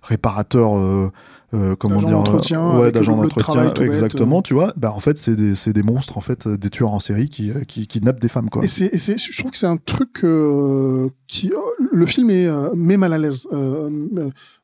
[0.02, 1.12] réparateurs, euh,
[1.56, 4.41] euh, comment dire, d'entretien, euh, ouais, d'agents de d'entretien, travail tout bête, exactement, euh.
[4.41, 4.74] tu vois.
[4.76, 7.88] Bah, en fait, c'est des, monstres, en fait, euh, des tueurs en série qui, qui
[7.88, 8.63] kidnappent des femmes, quoi.
[8.63, 11.52] Et c'est, je trouve que c'est un truc euh, qui,
[11.91, 13.48] le film est met mal à l'aise.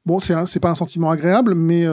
[0.05, 1.85] Bon, c'est, c'est pas un sentiment agréable, mais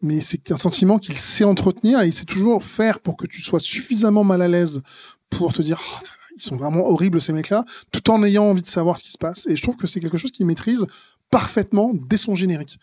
[0.00, 3.42] mais c'est un sentiment qu'il sait entretenir et il sait toujours faire pour que tu
[3.42, 4.82] sois suffisamment mal à l'aise
[5.30, 5.80] pour te dire.
[5.82, 6.06] Oh,
[6.36, 9.18] ils sont vraiment horribles ces mecs-là, tout en ayant envie de savoir ce qui se
[9.18, 9.48] passe.
[9.48, 10.86] Et je trouve que c'est quelque chose qu'il maîtrise
[11.30, 12.78] parfaitement dès son générique.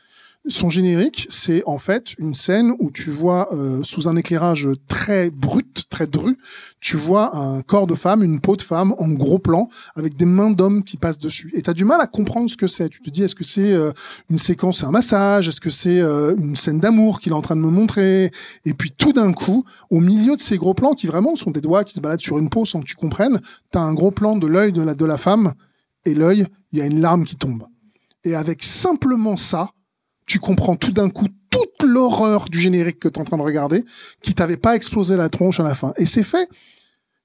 [0.47, 5.29] Son générique, c'est en fait une scène où tu vois, euh, sous un éclairage très
[5.29, 6.37] brut, très dru,
[6.79, 10.25] tu vois un corps de femme, une peau de femme en gros plan, avec des
[10.25, 11.51] mains d'homme qui passent dessus.
[11.55, 12.89] Et tu as du mal à comprendre ce que c'est.
[12.89, 13.91] Tu te dis, est-ce que c'est euh,
[14.29, 15.47] une séquence, un massage?
[15.47, 18.31] Est-ce que c'est euh, une scène d'amour qu'il est en train de me montrer?
[18.65, 21.61] Et puis tout d'un coup, au milieu de ces gros plans, qui vraiment sont des
[21.61, 23.39] doigts qui se baladent sur une peau sans que tu comprennes,
[23.71, 25.53] tu as un gros plan de l'œil de la, de la femme,
[26.05, 27.63] et l'œil, il y a une larme qui tombe.
[28.23, 29.69] Et avec simplement ça,
[30.25, 33.41] tu comprends tout d'un coup toute l'horreur du générique que tu es en train de
[33.41, 33.85] regarder,
[34.21, 35.93] qui t'avait pas explosé la tronche à la fin.
[35.97, 36.49] Et c'est fait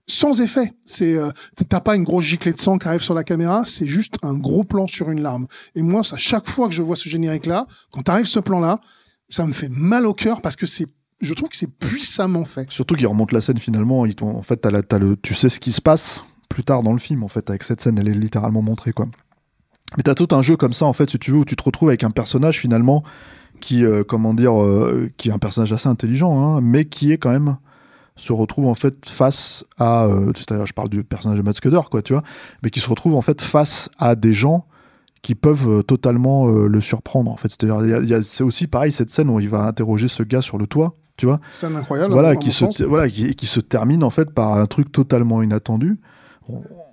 [0.06, 0.72] sans effet.
[0.84, 1.30] C'est euh,
[1.68, 4.34] t'as pas une grosse giclée de sang qui arrive sur la caméra, c'est juste un
[4.34, 5.46] gros plan sur une larme.
[5.74, 8.60] Et moi, à chaque fois que je vois ce générique là, quand arrive ce plan
[8.60, 8.80] là,
[9.28, 10.86] ça me fait mal au cœur parce que c'est
[11.20, 12.70] je trouve que c'est puissamment fait.
[12.70, 15.72] Surtout qu'il remonte la scène finalement, ils en fait as le, tu sais ce qui
[15.72, 18.62] se passe plus tard dans le film en fait avec cette scène, elle est littéralement
[18.62, 19.06] montrée quoi.
[19.96, 21.62] Mais t'as tout un jeu comme ça, en fait, si tu veux, où tu te
[21.62, 23.02] retrouves avec un personnage finalement
[23.60, 27.18] qui, euh, comment dire, euh, qui est un personnage assez intelligent, hein, mais qui est
[27.18, 27.56] quand même
[28.16, 31.80] se retrouve en fait face à, euh, c'est-à-dire, je parle du personnage de Matt Scudder,
[31.90, 32.22] quoi, tu vois,
[32.62, 34.66] mais qui se retrouve en fait face à des gens
[35.22, 37.48] qui peuvent totalement le surprendre, en fait.
[37.48, 40.96] C'est-à-dire, c'est aussi pareil cette scène où il va interroger ce gars sur le toit,
[41.18, 41.40] tu vois.
[41.50, 42.12] Scène incroyable.
[42.12, 45.98] Voilà, qui se, voilà, qui, qui, se termine en fait par un truc totalement inattendu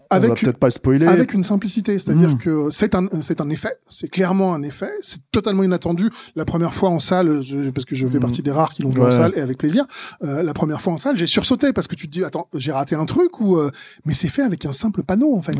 [0.10, 1.08] avec, peut-être pas spoiler.
[1.08, 2.38] Avec une simplicité, c'est-à-dire hmm.
[2.38, 6.10] que c'est un, c'est un effet, c'est clairement un effet, c'est totalement inattendu.
[6.36, 7.42] La première fois en salle,
[7.74, 8.22] parce que je fais hmm.
[8.22, 9.86] partie des rares qui l'ont vu en salle et avec plaisir,
[10.24, 12.72] euh, la première fois en salle, j'ai sursauté parce que tu te dis, attends, j'ai
[12.72, 13.72] raté un truc ou, euh,
[14.06, 15.58] mais c'est fait avec un simple panneau en fait.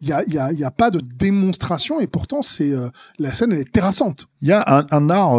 [0.00, 3.32] Il y a, y, a, y a pas de démonstration et pourtant c'est euh, la
[3.32, 4.28] scène elle est terrassante.
[4.42, 5.36] Il y a un, un art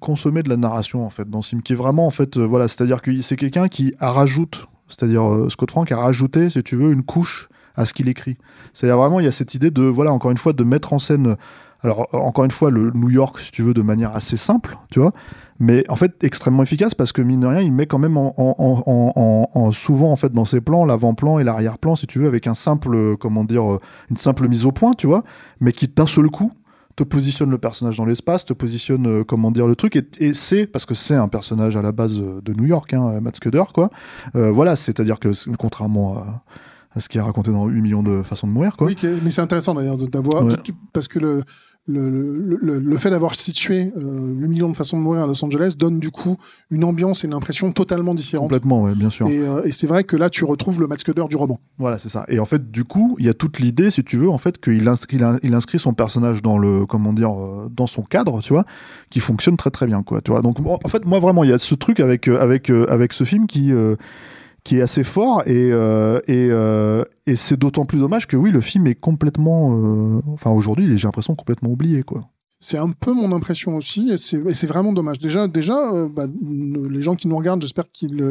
[0.00, 3.02] consommé de la narration en fait dans Sim qui est vraiment en fait voilà, c'est-à-dire
[3.02, 7.02] que c'est quelqu'un qui rajoute c'est-à-dire, euh, Scott Frank a rajouté, si tu veux, une
[7.02, 8.36] couche à ce qu'il écrit.
[8.74, 10.98] C'est-à-dire vraiment, il y a cette idée de, voilà, encore une fois, de mettre en
[10.98, 11.36] scène,
[11.82, 15.00] alors encore une fois, le New York, si tu veux, de manière assez simple, tu
[15.00, 15.12] vois,
[15.58, 19.72] mais en fait extrêmement efficace parce que mine de rien, il met quand même en,
[19.72, 23.16] souvent en fait dans ses plans l'avant-plan et l'arrière-plan, si tu veux, avec un simple,
[23.16, 23.78] comment dire,
[24.10, 25.22] une simple mise au point, tu vois,
[25.60, 26.52] mais qui d'un seul coup
[26.96, 30.66] te positionne le personnage dans l'espace, te positionne, euh, comment dire, le truc, et, c'est,
[30.66, 33.64] parce que c'est un personnage à la base euh, de New York, hein, Matt Scudder,
[33.72, 33.90] quoi.
[34.36, 38.46] Euh, voilà, c'est-à-dire que, contrairement à, ce qui est raconté dans 8 millions de façons
[38.46, 38.86] de mourir, quoi.
[38.86, 40.44] Oui, mais c'est intéressant d'ailleurs d'avoir,
[40.92, 41.42] parce que le,
[41.86, 45.44] le, le, le, fait d'avoir situé euh, le million de façons de mourir à Los
[45.44, 46.36] Angeles donne du coup
[46.70, 48.48] une ambiance et une impression totalement différente.
[48.50, 49.26] Complètement, ouais, bien sûr.
[49.26, 51.58] Et, euh, et c'est vrai que là, tu retrouves le Matt Scudder du roman.
[51.78, 52.24] Voilà, c'est ça.
[52.28, 54.60] Et en fait, du coup, il y a toute l'idée, si tu veux, en fait,
[54.60, 58.52] qu'il inscrit, il inscrit son personnage dans le, comment dire, euh, dans son cadre, tu
[58.52, 58.64] vois,
[59.10, 60.20] qui fonctionne très très bien, quoi.
[60.20, 60.40] Tu vois.
[60.40, 63.46] Donc, en fait, moi vraiment, il y a ce truc avec avec avec ce film
[63.46, 63.72] qui
[64.64, 68.60] qui est assez fort et, euh, euh, et c'est d'autant plus dommage que oui, le
[68.60, 72.28] film est complètement, euh, enfin aujourd'hui, j'ai l'impression complètement oublié quoi.
[72.60, 75.18] C'est un peu mon impression aussi, et c'est vraiment dommage.
[75.18, 78.22] Déjà, déjà, bah, les gens qui nous regardent, j'espère qu'ils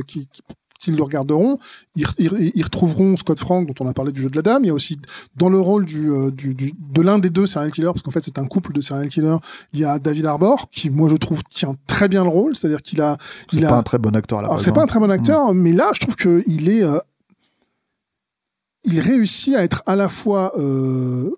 [0.82, 1.58] qu'ils le regarderont,
[1.96, 4.63] ils, ils, retrouveront Scott Frank, dont on a parlé du jeu de la dame.
[4.63, 5.00] Il y a aussi,
[5.36, 8.12] dans le rôle du, euh, du, du de l'un des deux serial killers, parce qu'en
[8.12, 9.38] fait c'est un couple de serial killers,
[9.74, 12.82] il y a David Arbor, qui moi je trouve tient très bien le rôle, c'est-à-dire
[12.82, 13.17] qu'il a...
[13.52, 15.54] C'est pas un très bon acteur à la Alors c'est pas un très bon acteur,
[15.54, 15.58] mm.
[15.58, 16.84] mais là je trouve qu'il est...
[16.84, 17.00] Euh,
[18.84, 21.30] il réussit à être à la fois euh,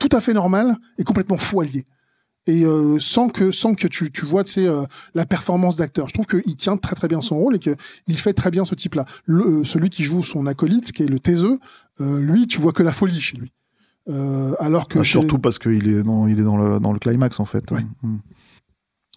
[0.00, 1.84] tout à fait normal et complètement fou allié
[2.46, 6.08] et euh, sans que sans que tu, tu vois tu euh, la performance d'acteur.
[6.08, 8.74] Je trouve qu'il tient très très bien son rôle et qu'il fait très bien ce
[8.74, 9.06] type-là.
[9.28, 11.58] Euh, celui qui joue son acolyte, qui est le taiseux,
[12.00, 13.52] lui, tu vois que la folie chez lui.
[14.58, 17.40] alors que ah, surtout parce qu'il est dans il est dans le dans le climax
[17.40, 17.70] en fait.
[17.70, 18.18] Mm.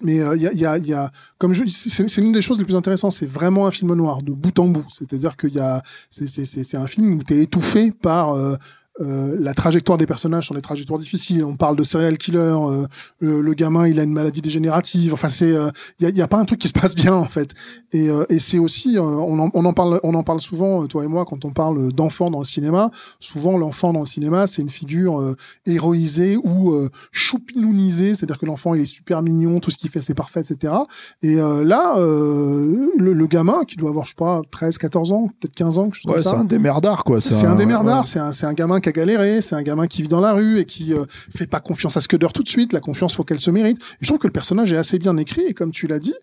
[0.03, 2.65] Mais il y, a, y, a, y, a, comme je c'est l'une des choses les
[2.65, 3.13] plus intéressantes.
[3.13, 4.85] C'est vraiment un film noir de bout en bout.
[4.91, 8.57] C'est-à-dire qu'il y a, c'est un film où tu es étouffé par euh,
[8.99, 11.43] la trajectoire des personnages sont des trajectoires difficiles.
[11.43, 12.87] On parle de serial killer, euh,
[13.19, 15.13] le, gamin il a une maladie dégénérative.
[15.13, 17.51] Enfin c'est, il euh, y, a, pas un truc qui se passe bien en fait.
[17.91, 21.07] Et, et c'est aussi, on en, on, en, parle, on en parle souvent toi et
[21.07, 22.91] moi quand on parle d'enfants dans le cinéma.
[23.19, 26.75] Souvent l'enfant dans le cinéma c'est une figure héroïsée ou
[27.11, 30.73] choupinounisée, c'est-à-dire que l'enfant il est super mignon, tout ce qu'il fait c'est parfait, etc.
[31.21, 35.53] Et là le, le, gamin qui doit avoir je sais pas 13, 14 ans, peut-être
[35.53, 37.21] 15 ans, ouais, c'est un démerdard quoi.
[37.21, 40.01] C'est un, un démerdard, c'est un, un gamin qui a galéré, c'est un gamin qui
[40.01, 42.71] vit dans la rue et qui euh, fait pas confiance à Scudder tout de suite.
[42.71, 43.77] La confiance, faut qu'elle se mérite.
[43.99, 46.15] je trouve que le personnage est assez bien écrit et comme tu l'as dit,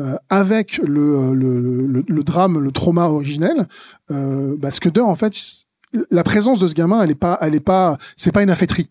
[0.00, 3.68] euh, avec le, le, le, drame, le trauma originel,
[4.10, 5.32] euh, bah, Scudder, en fait,
[6.10, 8.90] la présence de ce gamin, elle est pas, elle est pas, c'est pas une affaîtrie.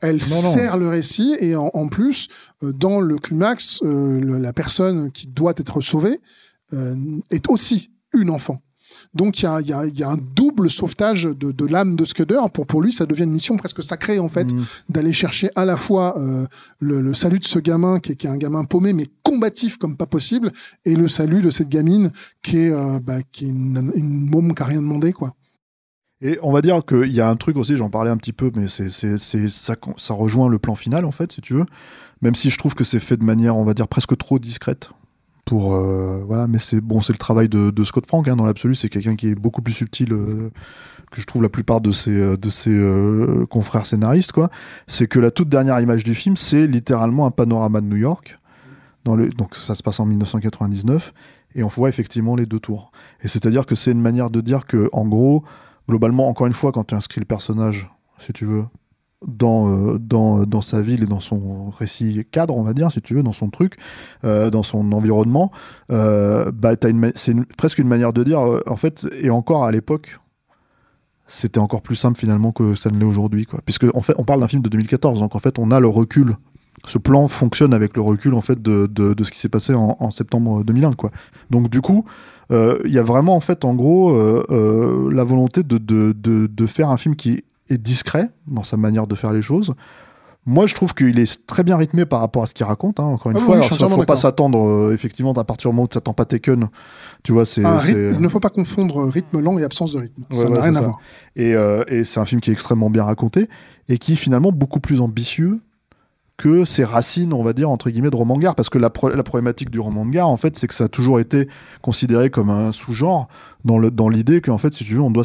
[0.00, 2.28] Elle sert le récit et en, en plus,
[2.62, 6.20] euh, dans le climax, la personne qui doit être sauvée
[7.30, 8.60] est aussi une enfant.
[9.14, 12.04] Donc il y a, y, a, y a, un double sauvetage de, de l'âme de
[12.04, 12.40] Scudder.
[12.52, 14.64] Pour, pour lui, ça devient une mission presque sacrée en fait, Mm.
[14.88, 16.46] d'aller chercher à la fois euh,
[16.80, 19.78] le, le salut de ce gamin qui est, qui est un gamin paumé mais combatif
[19.78, 20.52] comme pas possible,
[20.84, 22.10] et le salut de cette gamine
[22.42, 25.34] qui est, euh, bah, qui est une, une môme qui a rien demandé quoi.
[26.20, 28.52] Et on va dire qu'il y a un truc aussi, j'en parlais un petit peu,
[28.54, 31.66] mais c'est, c'est, c'est, ça, ça rejoint le plan final, en fait, si tu veux.
[32.20, 34.90] Même si je trouve que c'est fait de manière, on va dire, presque trop discrète.
[35.52, 38.74] Euh, voilà, mais c'est bon, c'est le travail de, Scott Frank, hein, dans l'absolu.
[38.74, 40.50] C'est quelqu'un qui est beaucoup plus subtil euh,
[41.10, 44.50] que je trouve la plupart de ses, euh, confrères scénaristes, quoi.
[44.86, 48.38] C'est que la toute dernière image du film, c'est littéralement un panorama de New York.
[49.04, 51.12] Dans le, donc ça se passe en 1999.
[51.54, 52.92] Et on voit effectivement les deux tours.
[53.22, 55.44] Et c'est-à-dire que c'est une manière de dire que, en gros,
[55.88, 58.64] globalement, encore une fois, quand tu inscris le personnage, si tu veux,
[59.26, 63.00] dans, euh, dans, dans sa ville et dans son récit cadre, on va dire, si
[63.00, 63.76] tu veux, dans son truc,
[64.24, 65.50] euh, dans son environnement,
[65.90, 66.72] euh, bah,
[67.14, 70.18] c'est presque une manière de dire, euh, en fait, et encore à l'époque,
[71.26, 73.46] c'était encore plus simple finalement que ça ne l'est aujourd'hui.
[73.64, 75.88] Puisque en fait, on parle d'un film de 2014, donc en fait, on a le
[75.88, 76.36] recul.
[76.84, 80.10] Ce plan fonctionne avec le recul en fait de, de, ce qui s'est passé en,
[80.10, 81.10] septembre 2001, quoi.
[81.48, 82.04] Donc du coup,
[82.50, 86.66] euh, il y a vraiment en fait en gros euh, euh, la volonté de, de
[86.66, 89.74] faire un film qui est discret dans sa manière de faire les choses.
[90.44, 92.98] Moi, je trouve qu'il est très bien rythmé par rapport à ce qu'il raconte.
[92.98, 95.70] hein, encore une Ah fois, oui, ça, entièrement faut pas s'attendre euh, effectivement à partir
[95.70, 96.68] du moment où tu n'attends pas Taken.
[97.22, 100.20] Tu vois, c'est il ne faut pas confondre rythme lent et absence de rythme.
[100.32, 100.84] Ouais, ça ouais, n'a rien à ça.
[100.86, 100.98] voir.
[101.36, 103.48] et, euh, et c'est un film qui est extrêmement bien raconté
[103.88, 105.60] et qui est finalement beaucoup plus ambitieux
[106.38, 108.56] que ses racines, on va dire, entre guillemets, de roman de gare.
[108.56, 110.84] Parce que la, pro- la problématique du roman de gare, en fait, c'est que ça
[110.84, 111.46] a toujours été
[111.82, 113.28] considéré comme un sous-genre
[113.64, 115.22] dans le- dans l'idée qu'en fait, si tu veux, on doit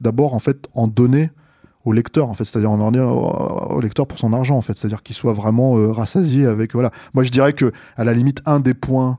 [0.00, 1.30] d'abord, en fait, en donner
[1.86, 5.04] au lecteur, en fait, c'est-à-dire en donner au, lecteur pour son argent, en fait, c'est-à-dire
[5.04, 6.90] qu'il soit vraiment euh, rassasié avec, voilà.
[7.14, 9.18] Moi, je dirais que, à la limite, un des points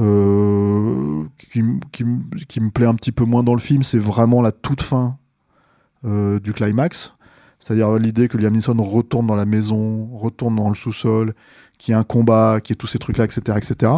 [0.00, 1.62] euh, qui,
[1.92, 5.16] qui, me plaît un petit peu moins dans le film, c'est vraiment la toute fin
[6.04, 7.14] euh, du climax.
[7.60, 11.36] C'est-à-dire l'idée que Liam Neeson retourne dans la maison, retourne dans le sous-sol,
[11.78, 13.92] qu'il y ait un combat, qu'il y ait tous ces trucs-là, etc., etc.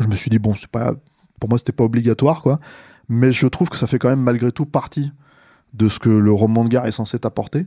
[0.00, 0.94] Je me suis dit, bon, c'est pas,
[1.38, 2.58] pour moi, c'était pas obligatoire, quoi.
[3.10, 5.12] Mais je trouve que ça fait quand même malgré tout partie
[5.74, 7.66] de ce que le roman de gare est censé t'apporter.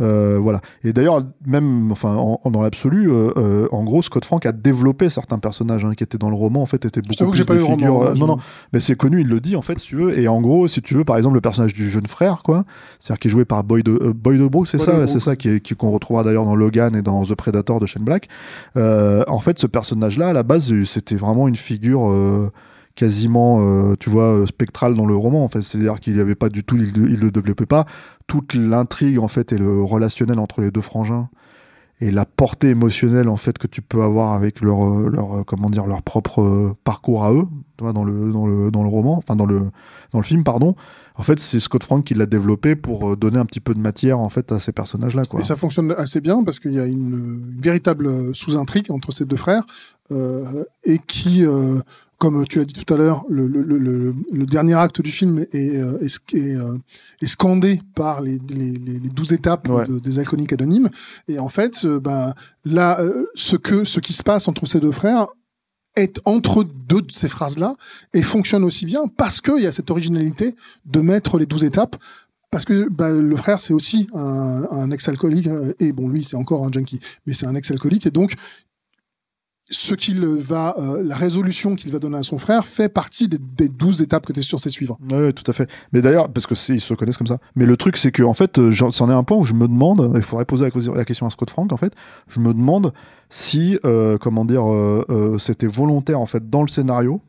[0.00, 0.60] Euh, voilà.
[0.82, 4.50] Et d'ailleurs, même, enfin, en- en- dans l'absolu, euh, euh, en gros, Scott Frank a
[4.50, 6.62] développé certains personnes hein, qui étaient dans le roman.
[6.62, 8.02] En fait, étaient beaucoup que plus pas des roman, figures.
[8.10, 8.38] hein, non, non,
[8.72, 10.18] mais c'est connu, il le dit en fait, si tu veux.
[10.18, 12.64] Et en gros, si tu veux, par exemple, le personnage du jeune frère, quoi,
[12.98, 16.24] c'est-à-dire qui est joué par Boyd, Boyd Brooks, c'est ça, c'est ça qui qu'on retrouvera
[16.24, 18.26] d'ailleurs dans Logan et dans The Predator de Shane Black.
[18.74, 22.50] En fait, ce personnage-là, à la base, c'était vraiment une figure.
[22.94, 25.62] Quasiment euh, tu vois euh, spectrale dans le roman en fait.
[25.62, 27.84] C'est à dire qu'il n'y avait pas du tout il, le développait pas.
[28.26, 31.28] Toute l'intrigue en fait et le relationnel entre les deux frangins.
[32.00, 35.42] Et la portée émotionnelle en fait que tu peux avoir avec leur euh, leur euh,
[35.44, 37.46] comment leur propre parcours à eux
[37.78, 39.70] dans le dans le dans le roman enfin dans le
[40.12, 40.76] dans le film pardon
[41.16, 43.80] en fait c'est Scott Frank qui l'a développé pour euh, donner un petit peu de
[43.80, 46.72] matière en fait à ces personnages là quoi Et ça fonctionne assez bien parce qu'il
[46.72, 49.64] y a une, une véritable euh, sous-intrigue entre ces deux frères
[50.12, 51.80] euh, et qui, euh,
[52.18, 55.10] comme tu l'as dit tout à l'heure, le, le, le, le- le dernier acte du
[55.10, 56.58] film est, est, sc- est,
[57.22, 59.86] est scandé par les, 12 étapes Ouais.
[59.86, 60.90] de- des alcooliques anonymes.
[61.28, 62.34] Et en fait, ben,
[62.66, 63.00] là,
[63.34, 65.28] ce, que, ce qui se passe entre ces deux frères
[65.96, 67.74] est entre deux de ces phrases-là
[68.12, 71.96] et fonctionne aussi bien parce qu'il y a cette originalité de mettre les 12 étapes
[72.54, 76.64] parce que bah, le frère, c'est aussi un, ex-alcoolique, euh, et bon, lui, c'est encore
[76.64, 78.34] un junkie, mais c'est un ex-alcoolique, et donc,
[79.70, 83.68] ce qu'il va, euh, la résolution qu'il va donner à son frère fait partie des,
[83.68, 84.98] 12 étapes que tu es censé suivre.
[85.10, 85.68] Ouais, tout à fait.
[85.92, 87.38] Mais d'ailleurs, parce que ils se connaissent comme ça.
[87.56, 89.66] Mais le truc, c'est que en fait, euh, c'en est un point où je me
[89.66, 90.12] demande.
[90.14, 91.72] Il faudrait poser la question à Scott Frank.
[91.72, 91.94] En fait,
[92.28, 92.92] je me demande
[93.36, 97.20] si, euh, comment dire, euh, euh, c'était volontaire en fait dans le scénario,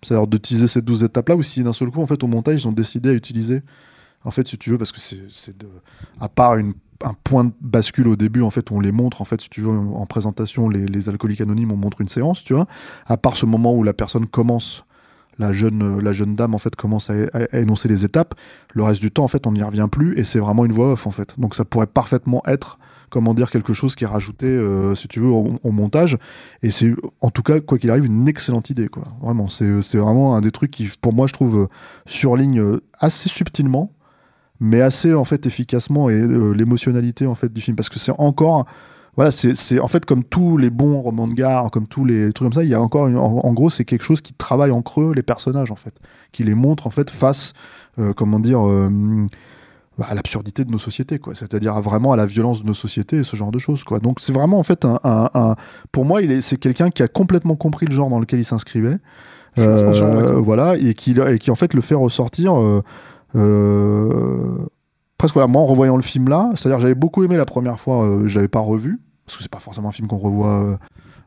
[0.00, 2.68] c'est-à-dire d'utiliser ces 12 étapes-là, ou si d'un seul coup, en fait, au montage, ils
[2.68, 3.62] ont décidé à utiliser,
[4.24, 5.18] en fait, si tu veux, parce que c'est,
[6.20, 9.40] à part un point de bascule au début en fait on les montre en fait
[9.40, 12.66] si tu veux en présentation les, les alcooliques anonymes on montre une séance tu vois
[13.06, 14.84] à part ce moment où la personne commence
[15.38, 18.34] la jeune, la jeune dame en fait commence à, à- à énoncer les étapes.
[18.74, 20.92] Le reste du temps en fait on n'y revient plus et c'est vraiment une voix
[20.92, 21.40] off en fait.
[21.40, 22.78] Donc ça pourrait parfaitement être
[23.10, 26.16] comment dire quelque chose qui est rajouté euh, si tu veux au, montage
[26.62, 29.04] et c'est en tout cas quoi qu'il arrive une excellente idée quoi.
[29.20, 31.66] Vraiment c'est c'est vraiment un des trucs qui pour moi je trouve euh,
[32.06, 33.92] surligne euh, assez subtilement
[34.60, 36.20] mais assez en fait efficacement et
[36.54, 38.66] l'émotionnalité en fait du film parce que c'est encore
[39.16, 42.32] voilà, c'est c'est- en fait comme tous les bons romans de gare, comme tous les
[42.32, 44.70] trucs comme ça, il y a encore en, en gros c'est quelque chose qui travaille
[44.70, 46.00] en creux les personnages en fait,
[46.32, 47.52] qui les montre en fait face,
[47.98, 48.88] euh, comment dire, euh,
[50.00, 52.74] bah, à l'absurdité de nos sociétés quoi, c'est-à-dire à vraiment à la violence de nos
[52.74, 54.00] sociétés et ce genre de choses quoi.
[54.00, 55.54] Donc c'est vraiment en fait un, un- un-
[55.92, 58.44] pour moi il est c'est quelqu'un qui a complètement compris le genre dans lequel il
[58.44, 58.96] s'inscrivait.
[59.58, 62.58] Euh, voilà, et qui, et qui en fait le fait ressortir.
[62.58, 62.82] euh,
[63.36, 64.58] euh,
[65.18, 68.04] presque voilà, moi en revoyant le film là, c'est-à-dire j'avais beaucoup aimé la première fois,
[68.04, 70.62] euh, je l'avais pas revu parce que c'est pas forcément un film qu'on revoit.
[70.64, 70.76] euh,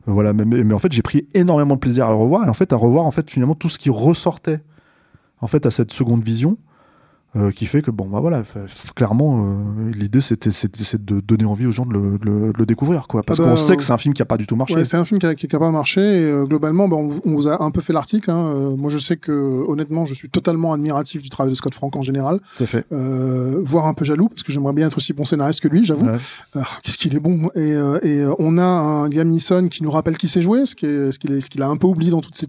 [0.06, 2.48] voilà, mais, mais- mais en fait j'ai pris énormément de plaisir à le revoir et
[2.48, 4.60] en fait à revoir en fait finalement tout ce qui ressortait
[5.40, 6.58] en fait à cette seconde vision.
[7.36, 8.42] Euh, qui fait que bon bah voilà
[8.94, 12.52] clairement euh, l'idée c'était c'était- c'est de donner envie aux gens de le, de le-
[12.52, 14.22] de le découvrir quoi parce Ah bah, qu'on sait euh, que c'est un film qui
[14.22, 16.00] a pas du tout marché Ouais, c'est un film qui, a, qui capable de marcher.
[16.00, 18.30] Et, euh, globalement, bah, on, on vous a un peu fait l'article.
[18.30, 18.52] hein.
[18.54, 19.32] Euh, moi, je sais que,
[19.68, 22.40] honnêtement, je suis totalement admiratif du travail de Scott Frank en général.
[22.56, 25.24] tout à fait Euh, voire un peu jaloux, parce que j'aimerais bien être aussi bon
[25.24, 26.06] scénariste que lui, j'avoue.
[26.06, 26.16] Ouais.
[26.56, 27.50] Ah, Qu'est-ce qu'il est bon.
[27.54, 30.74] Et, euh, et on a un Liam Neeson qui nous rappelle qui sait jouer, ce
[30.74, 32.46] qui est- ce qu'il est- ce qu'il a un peu oublié dans toutes ces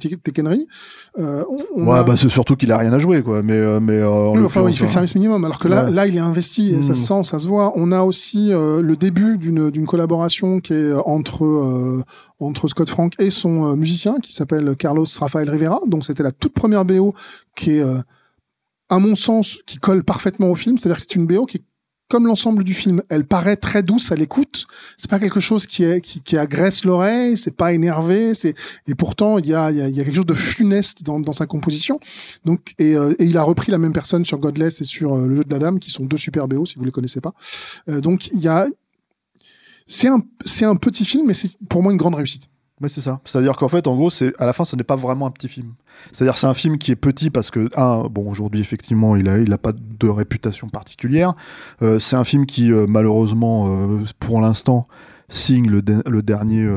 [1.75, 3.41] on Ouais, a- bah c'est surtout qu'il a rien à jouer, quoi.
[3.43, 4.39] Mais, mais en Oui,
[4.75, 5.91] il fait le service minimum, alors que là, Ouais.
[5.91, 6.95] là, il est investi, et ça Mm.
[6.95, 7.73] se sent, ça se voit.
[7.75, 12.03] On a aussi euh, le début d'une d'une collaboration qui est entre euh,
[12.39, 15.79] entre Scott Frank et son euh, musicien, qui s'appelle Carlos Rafael Rivera.
[15.87, 17.13] Donc, c'était la toute première BO
[17.55, 17.97] qui est, euh,
[18.89, 20.77] à mon sens, qui colle parfaitement au film.
[20.77, 21.63] C'est-à-dire que c'est une BO qui est
[22.07, 24.67] comme l'ensemble du film, elle paraît très douce à l'écoute.
[24.97, 28.53] C'est pas quelque chose qui est qui, qui agresse l'oreille, c'est pas énervé, c'est
[28.87, 31.33] et pourtant il y a y a, y a quelque chose de funeste dans, dans
[31.33, 31.99] sa composition.
[32.45, 35.27] Donc et, euh, et il a repris la même personne sur Godless et sur euh,
[35.27, 37.33] le jeu de la dame, qui sont deux super BO si vous les connaissez pas.
[37.89, 38.67] Euh, donc il y a
[39.87, 42.49] c'est un c'est un petit film, mais c'est pour moi une grande réussite.
[42.81, 43.21] Ouais, c'est ça.
[43.23, 45.47] C'est-à-dire qu'en fait, en gros, c'est à la fin, ce n'est pas vraiment un petit
[45.47, 45.75] film.
[46.11, 49.39] C'est-à-dire, c'est un film qui est petit parce que, un, bon, aujourd'hui, effectivement, il a,
[49.39, 51.35] il a pas de réputation particulière.
[51.81, 54.89] Euh, c'est un film qui, euh, malheureusement, euh, pour l'instant,
[55.29, 56.69] signe le, de- le dernier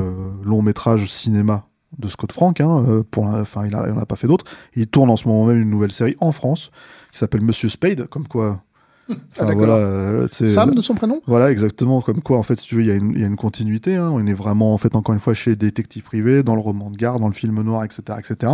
[0.43, 2.61] long métrage cinéma de Scott Frank.
[2.61, 4.45] Hein, enfin, il n'en a, pas fait d'autres.
[4.75, 6.71] Il tourne en ce moment même une nouvelle série en France
[7.11, 8.63] qui s'appelle Monsieur Spade, comme quoi.
[9.09, 9.57] Ah, enfin, d'accord.
[9.57, 11.21] voilà, euh, Sam de son prénom?
[11.25, 12.01] Voilà, exactement.
[12.01, 13.35] Comme quoi, en fait, si tu veux, il y, a une- il y a une
[13.35, 13.95] continuité.
[13.95, 14.09] hein.
[14.13, 16.89] On est vraiment, en fait, encore une fois, chez les détectives privés, dans le roman
[16.89, 18.53] de gare, dans le film noir, etc., etc.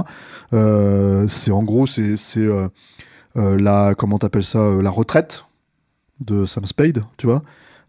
[0.53, 2.67] Euh, c'est en gros, c'est euh,
[3.35, 5.45] la, comment t'appelles ça, la retraite
[6.21, 7.41] de Sam Spade, tu vois,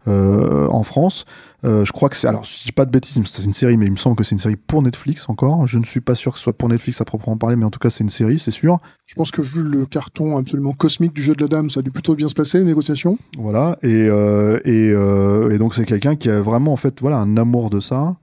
[0.07, 1.25] euh, en France.
[1.65, 3.87] Euh, je crois que c'est, alors, je dis pas de bêtises, c'est une série, mais
[3.87, 5.65] il me semble que c'est une série pour Netflix encore.
[5.67, 7.71] Je ne suis pas sûr que ce soit pour Netflix à proprement parler, mais en
[7.71, 8.79] tout cas, c'est une série, c'est sûr.
[9.07, 11.83] Je pense que vu le carton absolument cosmique du jeu de la dame, ça a
[11.83, 13.17] dû plutôt bien se passer les négociations.
[13.37, 14.89] Voilà, et, euh, et,
[15.53, 18.17] et donc c'est quelqu'un qui a vraiment en fait voilà un amour de ça.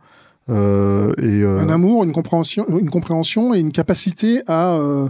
[0.50, 5.08] Euh, et euh, un amour, une compréhension, une compréhension et une capacité à, euh,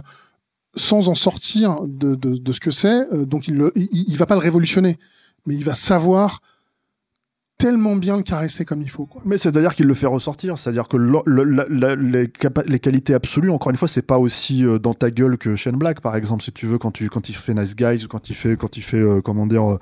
[0.75, 4.41] sans en sortir de, de, de ce que c'est, donc il, il va pas le
[4.41, 4.97] révolutionner,
[5.45, 6.39] mais il va savoir
[7.57, 9.05] tellement bien le caresser comme il faut.
[9.05, 9.21] Quoi.
[9.25, 14.01] Mais c'est-à-dire qu'il le fait ressortir, c'est-à-dire que les, qualités absolues, encore une fois, c'est
[14.01, 16.91] pas aussi euh, dans ta gueule que Shane Black, par exemple, si tu veux, quand,
[16.91, 19.47] tu, quand il fait Nice Guys ou quand il fait, quand il fait euh, comment
[19.47, 19.77] dire,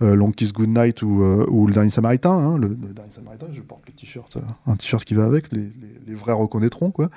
[0.00, 2.30] euh, Long Kiss Goodnight ou, euh, ou Le Dernier Samaritain.
[2.30, 5.68] hein, le, le Dernier Samaritain, je porte le t-shirt, un t-shirt qui va avec, les,
[6.14, 7.10] vrais reconnaîtront, quoi.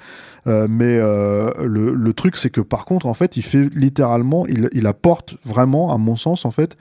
[0.45, 4.87] Mais le, le truc, c'est que par contre, en fait, il fait littéralement, il, il
[4.87, 6.77] apporte vraiment, à mon sens, en fait,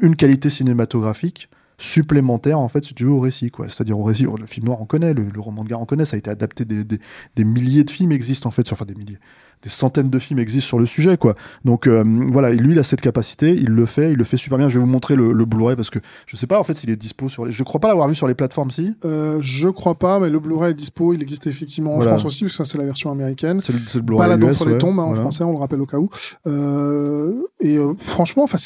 [0.00, 4.24] une qualité cinématographique supplémentaire en fait si tu veux au récit quoi c'est-à-dire au récit
[4.24, 6.28] le film noir on connaît le, le roman de gare on connaît ça a été
[6.28, 6.98] adapté des, des,
[7.36, 9.18] des milliers de films existent en fait sur, enfin des milliers
[9.62, 12.82] des centaines de films existent sur le sujet quoi donc euh, voilà lui il a
[12.82, 15.32] cette capacité il le fait il le fait super bien je vais vous montrer le,
[15.32, 17.62] le Blu-ray parce que je sais pas en fait s'il est dispo sur les je
[17.62, 18.94] crois pas l'avoir vu sur les plateformes si?
[19.04, 22.12] Euh, je crois pas, mais le Blu-ray est dispo, il existe effectivement en Voilà.
[22.12, 23.60] France aussi, parce que ça c'est la version américaine.
[23.60, 25.58] c'est le, le Blu-ray Balade US, entre les ouais, tombes hein, en français, on le
[25.58, 26.08] rappelle au cas où.
[26.46, 28.58] Euh, et euh, franchement, enfin,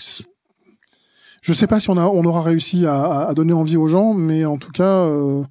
[1.43, 3.89] je sais pas si on, a, on aura réussi à, à- à donner envie aux
[3.89, 5.43] gens, mais en tout cas, euh,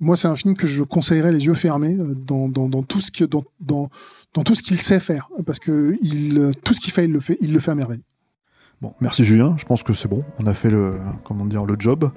[0.00, 3.00] moi, c'est un film que je conseillerais les yeux fermés euh, dans, dans, dans tout
[3.00, 3.88] ce que dans, dans,
[4.34, 7.20] dans tout ce qu'il sait faire, parce que il, tout ce qu'il fait, il le
[7.20, 8.02] fait, il le fait à merveille.
[8.82, 11.76] Bon, merci Julien, je pense que c'est bon, on a fait le, comment dire, le
[11.78, 12.10] job.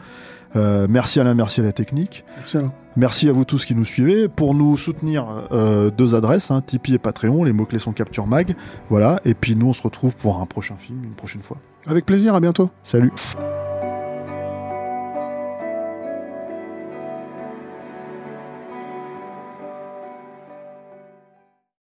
[0.58, 2.25] Euh, merci Alain, merci à la technique.
[2.36, 2.73] Merci Alain.
[2.97, 4.27] Merci à vous tous qui nous suivez.
[4.27, 8.58] Pour nous soutenir, euh, deux adresses, hein, Tipeee et Patreon, les mots-clés sont Capture Mag.
[8.89, 11.58] Voilà, et puis nous on se retrouve pour un prochain film, une prochaine fois.
[11.88, 12.70] Avec plaisir, à bientôt.
[12.84, 13.12] Salut